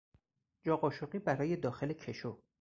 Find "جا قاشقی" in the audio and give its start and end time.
0.65-1.19